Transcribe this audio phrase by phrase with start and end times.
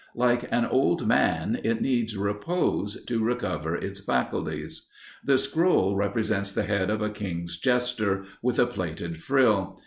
[0.15, 4.87] Like an old man, it needs repose to recover its faculties.
[5.23, 9.79] The scroll represents the head of a king's jester, with a plaited frill.